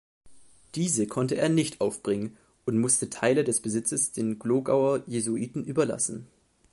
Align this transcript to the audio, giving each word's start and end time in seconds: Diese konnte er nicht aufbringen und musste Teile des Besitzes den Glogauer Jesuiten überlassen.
Diese 0.73 1.05
konnte 1.05 1.35
er 1.35 1.47
nicht 1.49 1.79
aufbringen 1.79 2.35
und 2.65 2.75
musste 2.79 3.11
Teile 3.11 3.43
des 3.43 3.61
Besitzes 3.61 4.11
den 4.11 4.39
Glogauer 4.39 5.03
Jesuiten 5.05 5.63
überlassen. 5.63 6.25